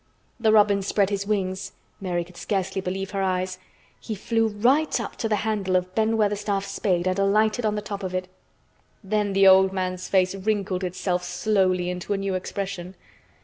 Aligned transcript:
The 0.39 0.51
robin 0.51 0.81
spread 0.81 1.11
his 1.11 1.27
wings—Mary 1.27 2.23
could 2.23 2.35
scarcely 2.35 2.81
believe 2.81 3.11
her 3.11 3.21
eyes. 3.21 3.59
He 3.99 4.15
flew 4.15 4.47
right 4.47 4.99
up 4.99 5.15
to 5.17 5.29
the 5.29 5.35
handle 5.45 5.75
of 5.75 5.93
Ben 5.93 6.17
Weatherstaff's 6.17 6.71
spade 6.71 7.05
and 7.07 7.19
alighted 7.19 7.67
on 7.67 7.75
the 7.75 7.83
top 7.83 8.01
of 8.01 8.15
it. 8.15 8.27
Then 9.03 9.33
the 9.33 9.45
old 9.47 9.73
man's 9.73 10.07
face 10.07 10.33
wrinkled 10.33 10.83
itself 10.83 11.23
slowly 11.23 11.91
into 11.91 12.13
a 12.13 12.17
new 12.17 12.33
expression. 12.33 12.95